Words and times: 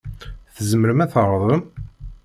Tzemrem 0.55 1.03
ad 1.03 1.09
tɛerḍem? 1.11 1.61